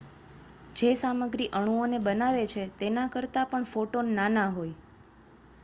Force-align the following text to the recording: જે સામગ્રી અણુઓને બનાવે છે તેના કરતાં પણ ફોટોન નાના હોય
જે 0.75 0.89
સામગ્રી 0.95 1.53
અણુઓને 1.53 1.97
બનાવે 1.99 2.43
છે 2.47 2.63
તેના 2.79 3.07
કરતાં 3.09 3.49
પણ 3.49 3.65
ફોટોન 3.65 4.07
નાના 4.15 4.49
હોય 4.49 4.75